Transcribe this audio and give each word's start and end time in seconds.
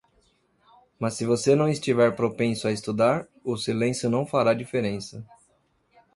Mas 0.99 1.13
se 1.13 1.25
você 1.27 1.53
não 1.55 1.69
estiver 1.69 2.15
propenso 2.15 2.67
a 2.67 2.71
estudar, 2.71 3.27
o 3.45 3.55
silêncio 3.55 4.09
não 4.09 4.25
fará 4.25 4.51
diferença. 4.51 5.23